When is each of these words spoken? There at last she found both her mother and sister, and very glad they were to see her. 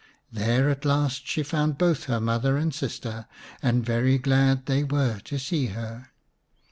There 0.31 0.67
at 0.71 0.83
last 0.83 1.27
she 1.27 1.43
found 1.43 1.77
both 1.77 2.05
her 2.05 2.19
mother 2.19 2.57
and 2.57 2.73
sister, 2.73 3.27
and 3.61 3.85
very 3.85 4.17
glad 4.17 4.65
they 4.65 4.83
were 4.83 5.19
to 5.25 5.37
see 5.37 5.67
her. 5.67 6.09